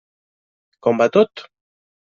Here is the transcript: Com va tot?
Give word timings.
Com 0.87 1.03
va 1.03 1.09
tot? 1.19 1.47